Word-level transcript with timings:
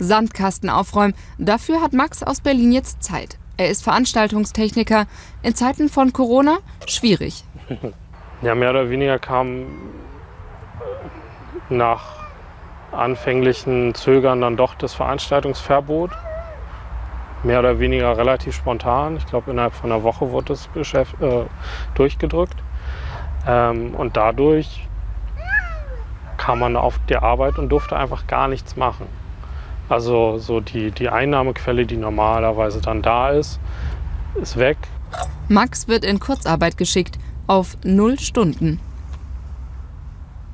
Sandkasten 0.00 0.68
aufräumen, 0.70 1.14
dafür 1.38 1.80
hat 1.80 1.92
Max 1.92 2.22
aus 2.22 2.40
Berlin 2.40 2.72
jetzt 2.72 3.02
Zeit. 3.02 3.38
Er 3.56 3.68
ist 3.68 3.84
Veranstaltungstechniker. 3.84 5.06
In 5.42 5.54
Zeiten 5.54 5.88
von 5.88 6.12
Corona 6.12 6.58
schwierig. 6.86 7.44
Ja, 8.42 8.54
mehr 8.54 8.70
oder 8.70 8.88
weniger 8.88 9.18
kam 9.18 9.66
nach 11.68 12.20
anfänglichen 12.90 13.94
Zögern 13.94 14.40
dann 14.40 14.56
doch 14.56 14.74
das 14.74 14.94
Veranstaltungsverbot. 14.94 16.10
Mehr 17.42 17.58
oder 17.58 17.78
weniger 17.78 18.16
relativ 18.16 18.54
spontan. 18.54 19.18
Ich 19.18 19.26
glaube, 19.26 19.50
innerhalb 19.50 19.74
von 19.74 19.92
einer 19.92 20.02
Woche 20.04 20.30
wurde 20.30 20.54
es 20.54 20.70
äh, 20.74 21.44
durchgedrückt. 21.94 22.56
Ähm, 23.46 23.94
und 23.94 24.16
dadurch 24.16 24.88
kam 26.38 26.60
man 26.60 26.76
auf 26.76 26.98
die 27.10 27.16
Arbeit 27.16 27.58
und 27.58 27.68
durfte 27.68 27.94
einfach 27.94 28.26
gar 28.26 28.48
nichts 28.48 28.74
machen. 28.74 29.06
Also 29.90 30.38
so 30.38 30.60
die, 30.60 30.92
die 30.92 31.08
Einnahmequelle, 31.08 31.84
die 31.84 31.96
normalerweise 31.96 32.80
dann 32.80 33.02
da 33.02 33.30
ist, 33.30 33.58
ist 34.40 34.56
weg. 34.56 34.78
Max 35.48 35.88
wird 35.88 36.04
in 36.04 36.20
Kurzarbeit 36.20 36.76
geschickt 36.76 37.18
auf 37.48 37.76
null 37.84 38.16
Stunden. 38.20 38.78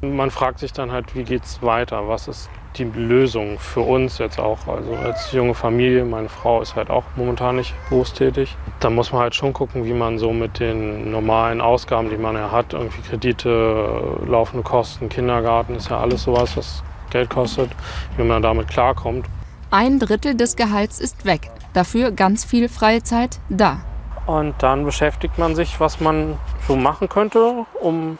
Man 0.00 0.30
fragt 0.30 0.60
sich 0.60 0.72
dann 0.72 0.92
halt, 0.92 1.14
wie 1.14 1.24
geht 1.24 1.44
es 1.44 1.62
weiter? 1.62 2.08
Was 2.08 2.26
ist 2.26 2.48
die 2.76 2.84
Lösung 2.84 3.58
für 3.58 3.80
uns 3.80 4.16
jetzt 4.16 4.38
auch? 4.38 4.66
Also 4.66 4.94
als 4.94 5.30
junge 5.32 5.52
Familie, 5.52 6.06
meine 6.06 6.30
Frau 6.30 6.62
ist 6.62 6.74
halt 6.74 6.88
auch 6.88 7.04
momentan 7.16 7.56
nicht 7.56 7.74
berufstätig. 7.90 8.56
Da 8.80 8.88
muss 8.88 9.12
man 9.12 9.20
halt 9.20 9.34
schon 9.34 9.52
gucken, 9.52 9.84
wie 9.84 9.92
man 9.92 10.16
so 10.16 10.32
mit 10.32 10.58
den 10.58 11.10
normalen 11.10 11.60
Ausgaben, 11.60 12.08
die 12.08 12.16
man 12.16 12.34
ja 12.34 12.50
hat, 12.50 12.72
irgendwie 12.72 13.02
Kredite, 13.02 14.20
laufende 14.26 14.62
Kosten, 14.62 15.10
Kindergarten, 15.10 15.74
ist 15.74 15.90
ja 15.90 15.98
alles 15.98 16.22
sowas, 16.22 16.56
was 16.56 16.82
Geld 17.10 17.30
kostet, 17.30 17.70
wie 18.16 18.22
man 18.22 18.42
damit 18.42 18.68
klarkommt. 18.68 19.26
Ein 19.70 19.98
Drittel 19.98 20.34
des 20.34 20.56
Gehalts 20.56 20.98
ist 20.98 21.24
weg. 21.26 21.50
Dafür 21.74 22.10
ganz 22.10 22.44
viel 22.44 22.68
freie 22.68 23.02
Zeit 23.02 23.38
da. 23.48 23.80
Und 24.26 24.54
dann 24.62 24.84
beschäftigt 24.84 25.38
man 25.38 25.54
sich, 25.54 25.80
was 25.80 26.00
man 26.00 26.38
so 26.66 26.76
machen 26.76 27.08
könnte, 27.08 27.66
um 27.80 28.18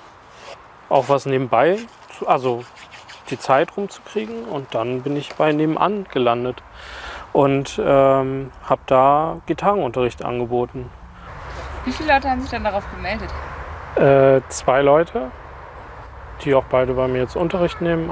auch 0.88 1.08
was 1.08 1.26
nebenbei, 1.26 1.78
zu, 2.18 2.26
also 2.26 2.64
die 3.30 3.38
Zeit 3.38 3.76
rumzukriegen. 3.76 4.44
Und 4.44 4.74
dann 4.74 5.02
bin 5.02 5.16
ich 5.16 5.34
bei 5.34 5.52
nebenan 5.52 6.06
gelandet 6.12 6.62
und 7.32 7.80
ähm, 7.82 8.50
habe 8.64 8.80
da 8.86 9.40
Gitarrenunterricht 9.46 10.24
angeboten. 10.24 10.90
Wie 11.84 11.92
viele 11.92 12.12
Leute 12.12 12.30
haben 12.30 12.40
sich 12.40 12.50
dann 12.50 12.64
darauf 12.64 12.84
gemeldet? 12.94 13.30
Äh, 13.96 14.40
zwei 14.48 14.82
Leute, 14.82 15.30
die 16.44 16.54
auch 16.54 16.64
beide 16.64 16.94
bei 16.94 17.08
mir 17.08 17.20
jetzt 17.20 17.36
Unterricht 17.36 17.80
nehmen. 17.80 18.10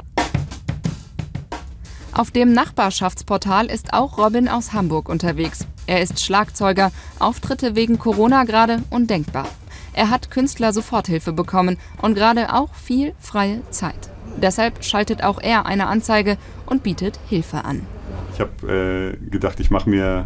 Auf 2.17 2.31
dem 2.31 2.51
Nachbarschaftsportal 2.51 3.67
ist 3.67 3.93
auch 3.93 4.17
Robin 4.17 4.47
aus 4.47 4.73
Hamburg 4.73 5.07
unterwegs. 5.07 5.67
Er 5.85 6.01
ist 6.01 6.19
Schlagzeuger, 6.19 6.91
Auftritte 7.19 7.75
wegen 7.75 7.99
Corona 7.99 8.43
gerade 8.43 8.81
undenkbar. 8.89 9.47
Er 9.93 10.09
hat 10.09 10.31
Künstler-Soforthilfe 10.31 11.31
bekommen 11.31 11.77
und 12.01 12.15
gerade 12.15 12.55
auch 12.55 12.73
viel 12.73 13.13
freie 13.19 13.61
Zeit. 13.69 14.09
Deshalb 14.41 14.83
schaltet 14.83 15.23
auch 15.23 15.39
er 15.39 15.67
eine 15.67 15.85
Anzeige 15.85 16.39
und 16.65 16.81
bietet 16.81 17.19
Hilfe 17.29 17.63
an. 17.65 17.83
Ich 18.33 18.39
habe 18.39 19.15
äh, 19.21 19.29
gedacht, 19.29 19.59
ich 19.59 19.69
mache 19.69 19.87
mir 19.87 20.25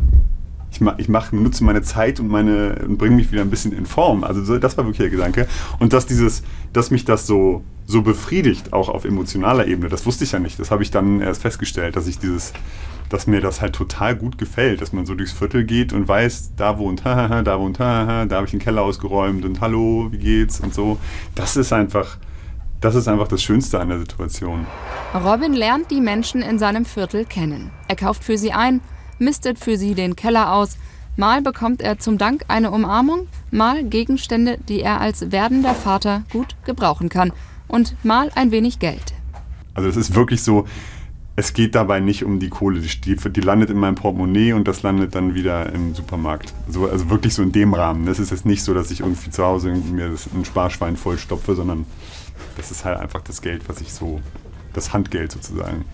ich, 0.71 0.79
mach, 0.79 0.97
ich 0.97 1.09
mach, 1.09 1.33
nutze 1.33 1.65
meine 1.65 1.81
Zeit 1.81 2.21
und, 2.21 2.29
meine, 2.29 2.85
und 2.87 2.97
bringe 2.97 3.17
mich 3.17 3.33
wieder 3.33 3.41
ein 3.41 3.49
bisschen 3.49 3.73
in 3.73 3.85
Form. 3.85 4.23
Also 4.23 4.41
so, 4.45 4.57
das 4.57 4.77
war 4.77 4.85
wirklich 4.85 4.99
der 4.99 5.09
Gedanke. 5.09 5.45
Und 5.79 5.91
dass 5.91 6.05
dieses, 6.05 6.43
dass 6.71 6.89
mich 6.89 7.03
das 7.03 7.27
so 7.27 7.65
so 7.91 8.01
befriedigt, 8.01 8.73
auch 8.73 8.89
auf 8.89 9.05
emotionaler 9.05 9.67
Ebene. 9.67 9.89
Das 9.89 10.05
wusste 10.05 10.23
ich 10.23 10.31
ja 10.31 10.39
nicht. 10.39 10.59
Das 10.59 10.71
habe 10.71 10.81
ich 10.81 10.89
dann 10.89 11.21
erst 11.21 11.41
festgestellt, 11.41 11.95
dass 11.95 12.07
ich 12.07 12.17
dieses, 12.17 12.53
dass 13.09 13.27
mir 13.27 13.41
das 13.41 13.61
halt 13.61 13.75
total 13.75 14.15
gut 14.15 14.37
gefällt, 14.37 14.81
dass 14.81 14.93
man 14.93 15.05
so 15.05 15.13
durchs 15.13 15.33
Viertel 15.33 15.65
geht 15.65 15.93
und 15.93 16.07
weiß, 16.07 16.53
da 16.55 16.79
wohnt, 16.79 17.03
hahaha, 17.03 17.43
da 17.43 17.59
wohnt, 17.59 17.79
hahaha, 17.79 18.25
da 18.25 18.37
habe 18.37 18.45
ich 18.45 18.51
den 18.51 18.61
Keller 18.61 18.81
ausgeräumt 18.81 19.45
und 19.45 19.59
hallo, 19.61 20.07
wie 20.11 20.17
geht's 20.17 20.61
und 20.61 20.73
so. 20.73 20.97
Das 21.35 21.57
ist 21.57 21.73
einfach, 21.73 22.17
das 22.79 22.95
ist 22.95 23.07
einfach 23.07 23.27
das 23.27 23.43
Schönste 23.43 23.79
an 23.79 23.89
der 23.89 23.99
Situation. 23.99 24.65
Robin 25.13 25.53
lernt 25.53 25.91
die 25.91 26.01
Menschen 26.01 26.41
in 26.41 26.57
seinem 26.57 26.85
Viertel 26.85 27.25
kennen. 27.25 27.71
Er 27.89 27.97
kauft 27.97 28.23
für 28.23 28.37
sie 28.37 28.53
ein, 28.53 28.79
mistet 29.19 29.59
für 29.59 29.77
sie 29.77 29.93
den 29.93 30.15
Keller 30.15 30.53
aus. 30.53 30.77
Mal 31.17 31.41
bekommt 31.41 31.81
er 31.81 31.99
zum 31.99 32.17
Dank 32.17 32.45
eine 32.47 32.71
Umarmung, 32.71 33.27
mal 33.51 33.83
Gegenstände, 33.83 34.57
die 34.69 34.79
er 34.79 35.01
als 35.01 35.31
werdender 35.31 35.75
Vater 35.75 36.23
gut 36.31 36.55
gebrauchen 36.63 37.09
kann 37.09 37.33
und 37.71 37.95
mal 38.03 38.29
ein 38.35 38.51
wenig 38.51 38.79
Geld. 38.79 39.13
Also 39.73 39.89
es 39.89 39.95
ist 39.95 40.15
wirklich 40.15 40.43
so, 40.43 40.65
es 41.35 41.53
geht 41.53 41.75
dabei 41.75 41.99
nicht 41.99 42.23
um 42.23 42.39
die 42.39 42.49
Kohle. 42.49 42.81
Die, 42.81 43.15
die, 43.15 43.41
landet 43.41 43.69
in 43.69 43.77
meinem 43.77 43.95
Portemonnaie 43.95 44.53
und 44.53 44.67
das 44.67 44.83
landet 44.83 45.15
dann 45.15 45.33
wieder 45.33 45.71
im 45.73 45.95
Supermarkt. 45.95 46.53
So, 46.67 46.87
also 46.87 47.09
wirklich 47.09 47.33
so 47.33 47.41
in 47.41 47.51
dem 47.51 47.73
Rahmen. 47.73 48.05
Das 48.05 48.19
ist 48.19 48.31
jetzt 48.31 48.45
nicht 48.45 48.63
so, 48.63 48.73
dass 48.73 48.91
ich 48.91 48.99
irgendwie 48.99 49.31
zu 49.31 49.43
Hause 49.43 49.71
mir 49.71 50.13
ein 50.35 50.45
Sparschwein 50.45 50.97
vollstopfe, 50.97 51.55
sondern 51.55 51.85
das 52.57 52.69
ist 52.69 52.83
halt 52.83 52.99
einfach 52.99 53.21
das 53.21 53.41
Geld, 53.41 53.67
was 53.67 53.79
ich 53.81 53.93
so, 53.93 54.19
das 54.73 54.93
Handgeld 54.93 55.31
sozusagen. 55.31 55.85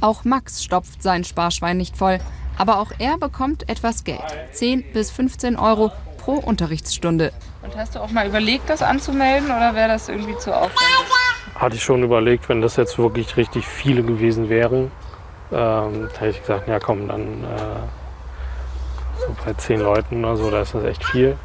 Auch 0.00 0.24
Max 0.24 0.64
stopft 0.64 1.02
sein 1.02 1.24
Sparschwein 1.24 1.76
nicht 1.76 1.96
voll. 1.96 2.18
Aber 2.58 2.78
auch 2.78 2.92
er 2.98 3.16
bekommt 3.16 3.68
etwas 3.68 4.04
Geld. 4.04 4.20
10 4.52 4.84
bis 4.92 5.10
15 5.10 5.56
Euro 5.56 5.92
pro 6.18 6.34
Unterrichtsstunde. 6.34 7.32
Und 7.70 7.78
hast 7.78 7.94
du 7.94 8.00
auch 8.00 8.10
mal 8.10 8.26
überlegt, 8.26 8.68
das 8.68 8.82
anzumelden 8.82 9.46
oder 9.46 9.74
wäre 9.76 9.88
das 9.88 10.08
irgendwie 10.08 10.36
zu 10.38 10.52
aufwendig? 10.52 11.06
Hatte 11.54 11.76
ich 11.76 11.82
schon 11.84 12.02
überlegt, 12.02 12.48
wenn 12.48 12.60
das 12.60 12.74
jetzt 12.76 12.98
wirklich 12.98 13.36
richtig 13.36 13.66
viele 13.66 14.02
gewesen 14.02 14.48
wären, 14.48 14.90
ähm, 15.52 16.08
hätte 16.18 16.30
ich 16.30 16.40
gesagt, 16.40 16.66
ja 16.66 16.80
komm, 16.80 17.06
dann 17.06 17.44
äh, 17.44 19.20
so 19.20 19.36
bei 19.44 19.52
zehn 19.52 19.80
Leuten 19.80 20.24
oder 20.24 20.36
so, 20.36 20.50
da 20.50 20.62
ist 20.62 20.74
das 20.74 20.82
echt 20.84 21.04
viel. 21.04 21.36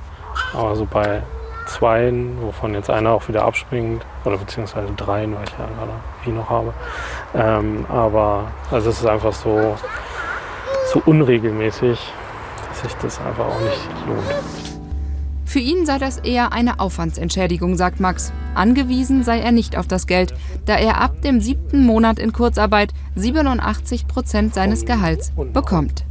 Aber 0.54 0.76
so 0.76 0.86
bei 0.86 1.22
zweien, 1.68 2.42
wovon 2.42 2.74
jetzt 2.74 2.90
einer 2.90 3.12
auch 3.12 3.28
wieder 3.28 3.44
abspringt, 3.44 4.04
oder 4.24 4.38
beziehungsweise 4.38 4.92
dreien, 4.94 5.36
weil 5.36 5.44
ich 5.44 5.52
ja 5.52 5.68
gerade 5.78 5.92
wie 6.24 6.32
noch 6.32 6.50
habe. 6.50 6.74
Ähm, 7.36 7.86
aber 7.90 8.46
also 8.72 8.90
es 8.90 9.00
ist 9.00 9.06
einfach 9.06 9.34
so, 9.34 9.78
so 10.92 11.04
unregelmäßig, 11.06 12.00
dass 12.70 12.82
sich 12.82 12.94
das 12.96 13.20
einfach 13.20 13.46
auch 13.46 13.60
nicht 13.60 13.90
lohnt. 14.08 14.65
Für 15.46 15.60
ihn 15.60 15.86
sei 15.86 16.00
das 16.00 16.18
eher 16.18 16.52
eine 16.52 16.80
Aufwandsentschädigung, 16.80 17.78
sagt 17.78 18.00
Max. 18.00 18.34
Angewiesen 18.56 19.24
sei 19.24 19.40
er 19.40 19.52
nicht 19.52 19.78
auf 19.78 19.88
das 19.88 20.08
Geld, 20.08 20.34
da 20.66 20.76
er 20.76 21.00
ab 21.00 21.22
dem 21.22 21.40
siebten 21.40 21.86
Monat 21.86 22.20
in 22.20 22.34
Kurzarbeit 22.34 22.94
87 23.16 24.08
Prozent 24.08 24.54
seines 24.54 24.86
Gehalts 24.86 25.32
bekommt. 25.54 26.04